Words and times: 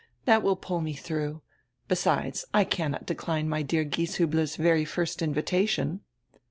That 0.25 0.41
will 0.41 0.55
pull 0.55 0.81
me 0.81 0.95
through. 0.95 1.43
Besides, 1.87 2.43
I 2.55 2.63
cannot 2.63 3.05
decline 3.05 3.47
my 3.47 3.61
dear 3.61 3.83
Gieshiibler's 3.85 4.55
very 4.55 4.83
first 4.83 5.21
invita 5.21 5.67
tion." 5.67 5.99